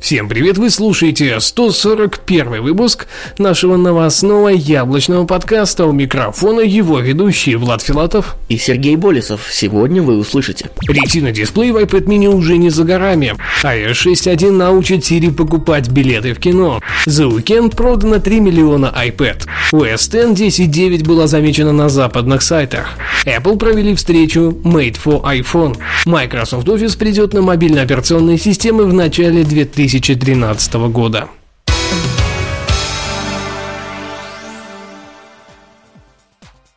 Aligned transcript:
Всем 0.00 0.28
привет, 0.28 0.58
вы 0.58 0.70
слушаете 0.70 1.38
141 1.40 2.62
выпуск 2.62 3.06
нашего 3.38 3.76
новостного 3.76 4.48
яблочного 4.48 5.24
подкаста. 5.24 5.86
У 5.86 5.92
микрофона 5.92 6.60
его 6.60 6.98
ведущие 6.98 7.56
Влад 7.56 7.80
Филатов 7.80 8.36
и 8.48 8.58
Сергей 8.58 8.96
Болесов. 8.96 9.48
Сегодня 9.50 10.02
вы 10.02 10.18
услышите. 10.18 10.68
Ретина 10.86 11.32
дисплей 11.32 11.70
в 11.70 11.76
iPad 11.76 12.04
mini 12.04 12.26
уже 12.26 12.58
не 12.58 12.70
за 12.70 12.84
горами. 12.84 13.34
iOS 13.62 14.12
6.1 14.12 14.50
научит 14.50 15.04
Siri 15.04 15.32
покупать 15.32 15.88
билеты 15.88 16.34
в 16.34 16.38
кино. 16.38 16.80
За 17.06 17.26
уикенд 17.26 17.74
продано 17.74 18.18
3 18.18 18.40
миллиона 18.40 18.92
iPad. 18.94 19.46
OS 19.72 20.32
X 20.32 20.58
10.9 20.60 21.04
была 21.04 21.28
замечена 21.28 21.72
на 21.72 21.88
западных 21.88 22.42
сайтах. 22.42 22.98
Apple 23.24 23.56
провели 23.56 23.94
встречу 23.94 24.58
Made 24.64 24.98
for 25.02 25.22
iPhone. 25.22 25.78
Microsoft 26.04 26.66
Office 26.68 26.98
придет 26.98 27.32
на 27.32 27.40
мобильные 27.40 27.84
операционные 27.84 28.36
системы 28.36 28.84
в 28.84 28.92
начале 28.92 29.44
2000 29.44 29.93
2013 30.00 30.74
года. 30.90 31.28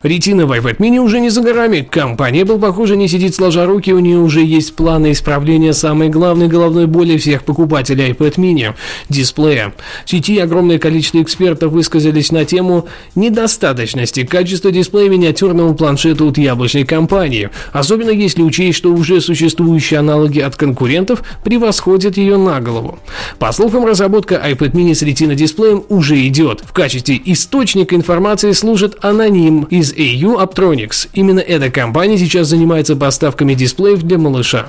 Ретина 0.03 0.45
в 0.45 0.51
mini 0.51 0.99
уже 0.99 1.19
не 1.19 1.31
за 1.31 1.41
горами. 1.41 1.81
Компания 1.81 2.45
был 2.45 2.59
похоже, 2.59 2.95
не 2.95 3.07
сидит 3.07 3.33
сложа 3.33 3.65
руки, 3.65 3.91
у 3.91 3.97
нее 3.97 4.19
уже 4.19 4.43
есть 4.43 4.75
планы 4.75 5.11
исправления 5.11 5.73
самой 5.73 6.09
главной 6.09 6.47
головной 6.47 6.85
боли 6.85 7.17
всех 7.17 7.43
покупателей 7.43 8.11
iPad 8.11 8.35
mini– 8.35 8.75
дисплея. 9.09 9.73
В 10.05 10.09
сети 10.11 10.37
огромное 10.37 10.77
количество 10.77 11.19
экспертов 11.23 11.71
высказались 11.71 12.31
на 12.31 12.45
тему 12.45 12.87
недостаточности 13.15 14.23
качества 14.23 14.71
дисплея 14.71 15.09
миниатюрного 15.09 15.73
планшета 15.73 16.25
от 16.25 16.37
яблочной 16.37 16.85
компании, 16.85 17.49
особенно 17.73 18.11
если 18.11 18.43
учесть, 18.43 18.77
что 18.77 18.93
уже 18.93 19.19
существующие 19.19 19.99
аналоги 19.99 20.41
от 20.41 20.55
конкурентов 20.55 21.23
превосходят 21.43 22.17
ее 22.17 22.37
на 22.37 22.61
голову. 22.61 22.99
По 23.39 23.51
слухам, 23.51 23.83
разработка 23.83 24.35
iPad 24.35 24.73
mini 24.73 24.93
с 24.93 25.01
ретина 25.01 25.33
дисплеем 25.33 25.85
уже 25.89 26.23
идет. 26.27 26.61
В 26.61 26.71
качестве 26.71 27.19
источника 27.25 27.95
информации 27.95 28.51
служит 28.51 28.95
аноним 29.01 29.63
из 29.63 29.87
AU 29.97 30.39
Aptronics. 30.41 31.09
Именно 31.13 31.39
эта 31.39 31.71
компания 31.71 32.17
сейчас 32.17 32.47
занимается 32.47 32.95
поставками 32.95 33.55
дисплеев 33.55 34.03
для 34.03 34.17
малыша. 34.17 34.67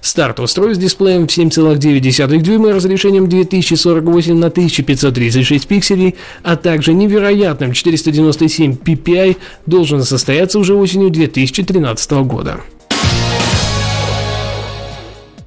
Старт 0.00 0.38
устройств 0.38 0.80
с 0.80 0.84
дисплеем 0.84 1.26
в 1.26 1.30
7,9 1.30 2.38
дюйма 2.38 2.72
разрешением 2.72 3.28
2048 3.28 4.34
на 4.36 4.48
1536 4.48 5.66
пикселей, 5.66 6.16
а 6.42 6.56
также 6.56 6.92
невероятным 6.92 7.72
497 7.72 8.76
ppi 8.76 9.36
должен 9.64 10.02
состояться 10.02 10.58
уже 10.58 10.74
осенью 10.74 11.10
2013 11.10 12.10
года 12.24 12.60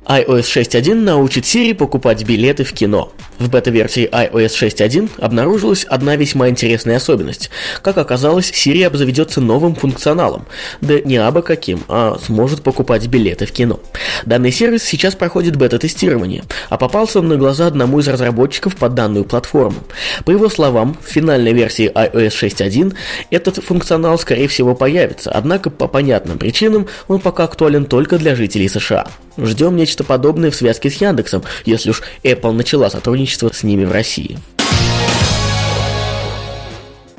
iOS 0.09 0.45
6.1 0.45 0.95
научит 0.95 1.43
Siri 1.43 1.75
покупать 1.75 2.23
билеты 2.25 2.63
в 2.63 2.73
кино. 2.73 3.11
В 3.37 3.47
бета-версии 3.47 4.09
iOS 4.09 4.47
6.1 4.47 5.11
обнаружилась 5.19 5.83
одна 5.83 6.15
весьма 6.15 6.49
интересная 6.49 6.97
особенность. 6.97 7.51
Как 7.83 7.99
оказалось, 7.99 8.51
Siri 8.51 8.83
обзаведется 8.85 9.39
новым 9.39 9.75
функционалом. 9.75 10.47
Да 10.81 10.99
не 10.99 11.17
абы 11.17 11.43
каким, 11.43 11.83
а 11.87 12.17
сможет 12.25 12.63
покупать 12.63 13.05
билеты 13.05 13.45
в 13.45 13.51
кино. 13.51 13.79
Данный 14.25 14.51
сервис 14.51 14.83
сейчас 14.83 15.13
проходит 15.13 15.57
бета-тестирование, 15.57 16.43
а 16.69 16.77
попался 16.77 17.19
он 17.19 17.27
на 17.27 17.37
глаза 17.37 17.67
одному 17.67 17.99
из 17.99 18.07
разработчиков 18.07 18.75
под 18.77 18.95
данную 18.95 19.25
платформу. 19.25 19.77
По 20.25 20.31
его 20.31 20.49
словам, 20.49 20.97
в 21.05 21.07
финальной 21.07 21.53
версии 21.53 21.87
iOS 21.87 22.29
6.1 22.29 22.95
этот 23.29 23.63
функционал 23.63 24.17
скорее 24.17 24.47
всего 24.47 24.73
появится, 24.73 25.29
однако 25.29 25.69
по 25.69 25.87
понятным 25.87 26.39
причинам 26.39 26.87
он 27.07 27.19
пока 27.19 27.43
актуален 27.43 27.85
только 27.85 28.17
для 28.17 28.35
жителей 28.35 28.69
США. 28.69 29.07
Ждем 29.37 29.77
нечто 29.77 29.98
подобное 30.03 30.51
в 30.51 30.55
связке 30.55 30.89
с 30.89 30.95
Яндексом, 30.95 31.43
если 31.65 31.89
уж 31.89 32.01
Apple 32.23 32.51
начала 32.51 32.89
сотрудничество 32.89 33.49
с 33.53 33.63
ними 33.63 33.85
в 33.85 33.91
России. 33.91 34.37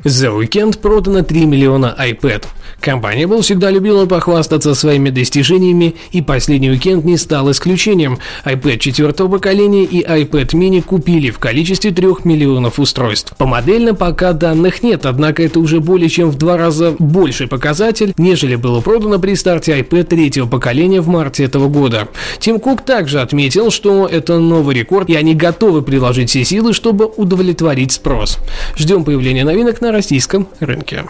За 0.05 0.33
уикенд 0.33 0.79
продано 0.79 1.23
3 1.23 1.45
миллиона 1.45 1.95
iPad. 1.99 2.45
Компания 2.81 3.25
Apple 3.25 3.43
всегда 3.43 3.71
любила 3.71 4.07
похвастаться 4.07 4.75
своими 4.75 5.11
достижениями, 5.11 5.97
и 6.13 6.23
последний 6.23 6.71
уикенд 6.71 7.05
не 7.05 7.19
стал 7.19 7.51
исключением. 7.51 8.19
iPad 8.47 8.79
четвертого 8.79 9.29
поколения 9.29 9.85
и 9.85 10.03
iPad 10.03 10.53
mini 10.55 10.81
купили 10.81 11.29
в 11.31 11.39
количестве 11.39 11.91
3 11.91 12.07
миллионов 12.25 12.79
устройств. 12.79 13.37
По 13.37 13.45
модельно 13.45 13.95
пока 13.95 14.33
данных 14.33 14.83
нет, 14.83 15.05
однако 15.05 15.43
это 15.43 15.61
уже 15.61 15.81
более 15.81 16.09
чем 16.09 16.31
в 16.31 16.39
два 16.39 16.57
раза 16.57 16.97
больший 16.99 17.47
показатель, 17.47 18.15
нежели 18.17 18.57
было 18.57 18.81
продано 18.81 19.19
при 19.19 19.35
старте 19.35 19.79
iPad 19.79 20.05
третьего 20.05 20.47
поколения 20.47 21.03
в 21.03 21.09
марте 21.09 21.45
этого 21.45 21.69
года. 21.69 22.09
Тим 22.39 22.59
Кук 22.59 22.87
также 22.87 23.21
отметил, 23.21 23.71
что 23.71 24.07
это 24.07 24.39
новый 24.39 24.77
рекорд, 24.77 25.11
и 25.11 25.15
они 25.15 25.35
готовы 25.35 25.83
приложить 25.83 26.31
все 26.31 26.45
силы, 26.47 26.73
чтобы 26.73 27.05
удовлетворить 27.05 27.93
спрос. 27.93 28.39
Ждем 28.79 29.05
появления 29.05 29.45
новинок 29.45 29.83
на 29.83 29.90
российском 29.91 30.49
рынке. 30.61 31.05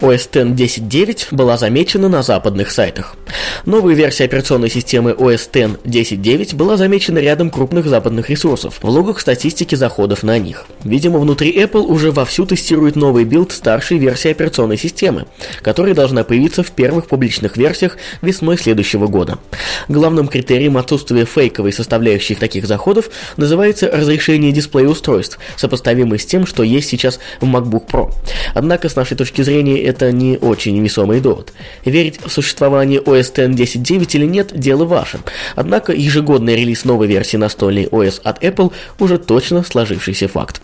OS 0.00 0.28
X 0.54 0.78
10.9 0.80 1.34
была 1.34 1.56
замечена 1.56 2.08
на 2.08 2.22
западных 2.22 2.70
сайтах. 2.70 3.16
Новая 3.66 3.94
версия 3.94 4.24
операционной 4.24 4.70
системы 4.70 5.10
OS 5.10 5.48
X 5.52 5.78
10.9 5.84 6.56
была 6.56 6.76
замечена 6.76 7.18
рядом 7.18 7.50
крупных 7.50 7.86
западных 7.86 8.30
ресурсов, 8.30 8.78
в 8.80 8.88
логах 8.88 9.20
статистики 9.20 9.74
заходов 9.74 10.22
на 10.22 10.38
них. 10.38 10.66
Видимо, 10.84 11.18
внутри 11.18 11.52
Apple 11.52 11.82
уже 11.82 12.12
вовсю 12.12 12.46
тестирует 12.46 12.94
новый 12.96 13.24
билд 13.24 13.52
старшей 13.52 13.98
версии 13.98 14.30
операционной 14.30 14.78
системы, 14.78 15.26
которая 15.62 15.94
должна 15.94 16.22
появиться 16.22 16.62
в 16.62 16.70
первых 16.70 17.08
публичных 17.08 17.56
версиях 17.56 17.96
весной 18.22 18.56
следующего 18.56 19.08
года. 19.08 19.38
Главным 19.88 20.28
критерием 20.28 20.76
отсутствия 20.76 21.24
фейковой 21.24 21.72
составляющей 21.72 22.36
таких 22.36 22.66
заходов 22.66 23.10
называется 23.36 23.90
разрешение 23.92 24.52
дисплея 24.52 24.88
устройств, 24.88 25.38
сопоставимый 25.56 26.18
с 26.18 26.26
тем, 26.26 26.46
что 26.46 26.62
есть 26.62 26.88
сейчас 26.88 27.18
в 27.40 27.44
MacBook 27.44 27.86
Pro. 27.90 28.12
Однако, 28.54 28.88
с 28.88 28.96
нашей 28.96 29.16
точки 29.16 29.42
зрения, 29.42 29.87
это 29.88 30.12
не 30.12 30.36
очень 30.36 30.78
весомый 30.80 31.20
довод. 31.20 31.52
Верить 31.84 32.20
в 32.24 32.30
существование 32.30 33.00
OS 33.00 33.30
X 33.30 33.76
10.9 33.76 34.16
или 34.16 34.26
нет– 34.26 34.52
дело 34.54 34.84
ваше. 34.84 35.20
Однако 35.56 35.92
ежегодный 35.92 36.56
релиз 36.56 36.84
новой 36.84 37.06
версии 37.06 37.36
настольной 37.36 37.84
OS 37.84 38.20
от 38.22 38.44
Apple 38.44 38.72
уже 38.98 39.18
точно 39.18 39.62
сложившийся 39.62 40.28
факт. 40.28 40.60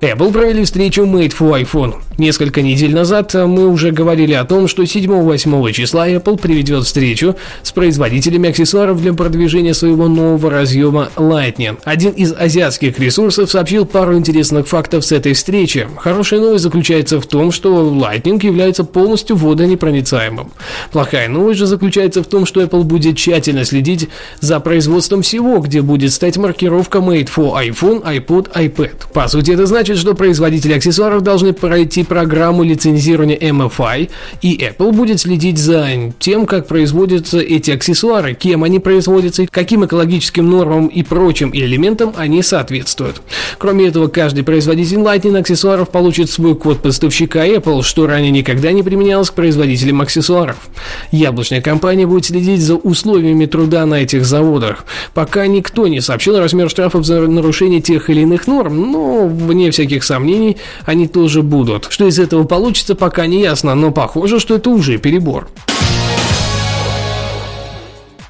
Apple 0.00 0.32
провели 0.32 0.64
встречу 0.64 1.04
Made 1.04 1.34
for 1.36 1.60
iPhone. 1.60 2.05
Несколько 2.18 2.62
недель 2.62 2.94
назад 2.94 3.34
мы 3.34 3.68
уже 3.68 3.90
говорили 3.90 4.32
о 4.32 4.44
том, 4.44 4.68
что 4.68 4.84
7-8 4.84 5.72
числа 5.72 6.08
Apple 6.08 6.40
приведет 6.40 6.84
встречу 6.84 7.36
с 7.62 7.72
производителями 7.72 8.48
аксессуаров 8.48 9.02
для 9.02 9.12
продвижения 9.12 9.74
своего 9.74 10.08
нового 10.08 10.50
разъема 10.50 11.10
Lightning. 11.16 11.78
Один 11.84 12.12
из 12.12 12.32
азиатских 12.32 12.98
ресурсов 12.98 13.50
сообщил 13.50 13.84
пару 13.84 14.16
интересных 14.16 14.66
фактов 14.66 15.04
с 15.04 15.12
этой 15.12 15.34
встречи. 15.34 15.86
Хорошая 15.98 16.40
новость 16.40 16.62
заключается 16.64 17.20
в 17.20 17.26
том, 17.26 17.52
что 17.52 17.86
Lightning 17.90 18.42
является 18.42 18.84
полностью 18.84 19.36
водонепроницаемым. 19.36 20.52
Плохая 20.92 21.28
новость 21.28 21.58
же 21.58 21.66
заключается 21.66 22.22
в 22.22 22.26
том, 22.26 22.46
что 22.46 22.62
Apple 22.62 22.84
будет 22.84 23.18
тщательно 23.18 23.66
следить 23.66 24.08
за 24.40 24.58
производством 24.60 25.20
всего, 25.20 25.58
где 25.58 25.82
будет 25.82 26.14
стать 26.14 26.38
маркировка 26.38 26.98
Made 26.98 27.28
for 27.28 27.62
iPhone, 27.62 28.02
iPod, 28.02 28.52
iPad. 28.54 29.12
По 29.12 29.28
сути, 29.28 29.50
это 29.50 29.66
значит, 29.66 29.98
что 29.98 30.14
производители 30.14 30.72
аксессуаров 30.72 31.20
должны 31.22 31.52
пройти 31.52 32.05
программу 32.06 32.62
лицензирования 32.62 33.36
MFI, 33.36 34.10
и 34.42 34.56
Apple 34.56 34.92
будет 34.92 35.20
следить 35.20 35.58
за 35.58 35.86
тем, 36.18 36.46
как 36.46 36.66
производятся 36.66 37.38
эти 37.38 37.70
аксессуары, 37.70 38.34
кем 38.34 38.64
они 38.64 38.78
производятся, 38.78 39.46
каким 39.50 39.84
экологическим 39.84 40.48
нормам 40.48 40.86
и 40.86 41.02
прочим 41.02 41.50
элементам 41.52 42.12
они 42.16 42.42
соответствуют. 42.42 43.22
Кроме 43.58 43.86
этого, 43.86 44.08
каждый 44.08 44.44
производитель 44.44 44.98
Lightning 44.98 45.38
аксессуаров 45.38 45.90
получит 45.90 46.30
свой 46.30 46.54
код 46.54 46.82
поставщика 46.82 47.46
Apple, 47.46 47.82
что 47.82 48.06
ранее 48.06 48.30
никогда 48.30 48.72
не 48.72 48.82
применялось 48.82 49.30
к 49.30 49.34
производителям 49.34 50.00
аксессуаров. 50.00 50.56
Яблочная 51.12 51.60
компания 51.60 52.06
будет 52.06 52.26
следить 52.26 52.60
за 52.60 52.76
условиями 52.76 53.46
труда 53.46 53.86
на 53.86 54.02
этих 54.02 54.24
заводах. 54.24 54.84
Пока 55.14 55.46
никто 55.46 55.86
не 55.86 56.00
сообщил 56.00 56.38
размер 56.38 56.68
штрафов 56.70 57.04
за 57.04 57.20
нарушение 57.22 57.80
тех 57.80 58.10
или 58.10 58.20
иных 58.20 58.46
норм, 58.46 58.92
но, 58.92 59.26
вне 59.26 59.70
всяких 59.70 60.04
сомнений, 60.04 60.56
они 60.84 61.08
тоже 61.08 61.42
будут. 61.42 61.86
Что 61.96 62.08
из 62.08 62.18
этого 62.18 62.44
получится, 62.44 62.94
пока 62.94 63.26
не 63.26 63.40
ясно, 63.40 63.74
но 63.74 63.90
похоже, 63.90 64.38
что 64.38 64.56
это 64.56 64.68
уже 64.68 64.98
перебор. 64.98 65.48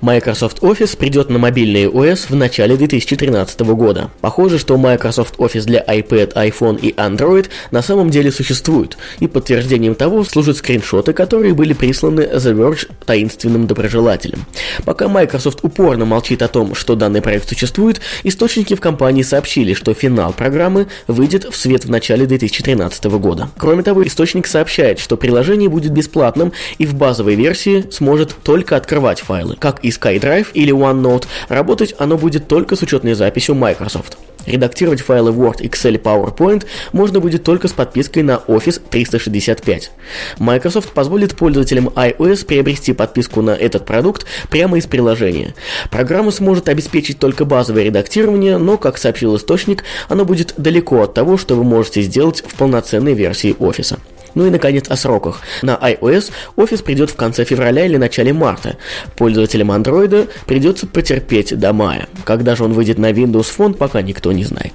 Microsoft 0.06 0.60
Office 0.60 0.96
придет 0.96 1.30
на 1.30 1.40
мобильные 1.40 1.88
OS 1.88 2.26
в 2.28 2.36
начале 2.36 2.76
2013 2.76 3.58
года. 3.74 4.08
Похоже, 4.20 4.56
что 4.60 4.76
Microsoft 4.76 5.34
Office 5.38 5.64
для 5.64 5.82
iPad, 5.82 6.32
iPhone 6.34 6.78
и 6.78 6.92
Android 6.92 7.48
на 7.72 7.82
самом 7.82 8.10
деле 8.10 8.30
существует, 8.30 8.96
и 9.18 9.26
подтверждением 9.26 9.96
того 9.96 10.22
служат 10.22 10.58
скриншоты, 10.58 11.12
которые 11.12 11.54
были 11.54 11.72
присланы 11.72 12.20
The 12.20 12.54
Verge 12.54 12.88
таинственным 13.04 13.66
доброжелателем. 13.66 14.46
Пока 14.84 15.08
Microsoft 15.08 15.64
упорно 15.64 16.04
молчит 16.04 16.40
о 16.42 16.46
том, 16.46 16.76
что 16.76 16.94
данный 16.94 17.20
проект 17.20 17.48
существует, 17.48 18.00
источники 18.22 18.76
в 18.76 18.80
компании 18.80 19.22
сообщили, 19.22 19.74
что 19.74 19.92
финал 19.92 20.32
программы 20.32 20.86
выйдет 21.08 21.46
в 21.46 21.56
свет 21.56 21.84
в 21.84 21.90
начале 21.90 22.26
2013 22.26 23.06
года. 23.06 23.48
Кроме 23.58 23.82
того, 23.82 24.06
источник 24.06 24.46
сообщает, 24.46 25.00
что 25.00 25.16
приложение 25.16 25.68
будет 25.68 25.90
бесплатным 25.90 26.52
и 26.78 26.86
в 26.86 26.94
базовой 26.94 27.34
версии 27.34 27.84
сможет 27.90 28.36
только 28.44 28.76
открывать 28.76 29.20
файлы. 29.20 29.56
Как 29.58 29.80
и 29.84 29.95
SkyDrive 29.98 30.48
или 30.54 30.72
OneNote, 30.72 31.26
работать 31.48 31.94
оно 31.98 32.16
будет 32.16 32.48
только 32.48 32.76
с 32.76 32.82
учетной 32.82 33.14
записью 33.14 33.54
Microsoft. 33.54 34.18
Редактировать 34.46 35.00
файлы 35.00 35.32
Word, 35.32 35.60
Excel 35.60 35.94
и 35.94 35.98
PowerPoint 35.98 36.64
можно 36.92 37.20
будет 37.20 37.42
только 37.42 37.68
с 37.68 37.72
подпиской 37.72 38.22
на 38.22 38.40
Office 38.46 38.80
365. 38.88 39.90
Microsoft 40.38 40.92
позволит 40.92 41.36
пользователям 41.36 41.88
iOS 41.88 42.46
приобрести 42.46 42.92
подписку 42.92 43.42
на 43.42 43.50
этот 43.50 43.84
продукт 43.84 44.24
прямо 44.48 44.78
из 44.78 44.86
приложения. 44.86 45.54
Программа 45.90 46.30
сможет 46.30 46.68
обеспечить 46.68 47.18
только 47.18 47.44
базовое 47.44 47.84
редактирование, 47.84 48.58
но, 48.58 48.78
как 48.78 48.98
сообщил 48.98 49.36
источник, 49.36 49.82
оно 50.08 50.24
будет 50.24 50.54
далеко 50.56 51.02
от 51.02 51.14
того, 51.14 51.36
что 51.36 51.56
вы 51.56 51.64
можете 51.64 52.02
сделать 52.02 52.44
в 52.46 52.54
полноценной 52.54 53.14
версии 53.14 53.54
Office. 53.58 53.98
Ну 54.36 54.46
и, 54.46 54.50
наконец, 54.50 54.88
о 54.88 54.96
сроках. 54.96 55.40
На 55.62 55.74
iOS 55.74 56.30
Office 56.56 56.84
придет 56.84 57.10
в 57.10 57.16
конце 57.16 57.44
февраля 57.44 57.86
или 57.86 57.96
начале 57.96 58.34
марта. 58.34 58.76
Пользователям 59.16 59.72
Android 59.72 60.28
придется 60.46 60.86
потерпеть 60.86 61.58
до 61.58 61.72
мая. 61.72 62.06
Когда 62.24 62.54
же 62.54 62.62
он 62.62 62.74
выйдет 62.74 62.98
на 62.98 63.10
Windows 63.10 63.48
Phone, 63.56 63.72
пока 63.72 64.02
никто 64.02 64.32
не 64.32 64.44
знает. 64.44 64.74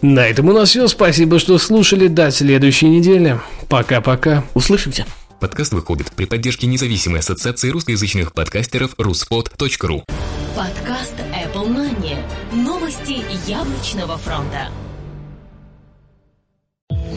На 0.00 0.26
этом 0.26 0.48
у 0.48 0.52
нас 0.52 0.70
все. 0.70 0.86
Спасибо, 0.86 1.40
что 1.40 1.58
слушали. 1.58 2.06
До 2.06 2.30
следующей 2.30 2.88
недели. 2.88 3.40
Пока-пока. 3.68 4.44
Услышимся. 4.54 5.04
Подкаст 5.40 5.72
выходит 5.72 6.12
при 6.12 6.26
поддержке 6.26 6.68
независимой 6.68 7.18
ассоциации 7.18 7.70
русскоязычных 7.70 8.32
подкастеров 8.32 8.94
ruspod.ru 8.94 10.04
Подкаст. 10.56 11.14
Новости 12.52 13.24
яблочного 13.46 14.16
фронта. 14.16 14.68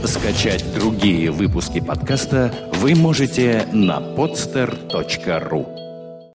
Скачать 0.05 0.63
другие 0.75 1.31
выпуски 1.31 1.79
подкаста 1.79 2.53
вы 2.73 2.95
можете 2.95 3.67
на 3.73 3.99
podster.ru 3.99 5.84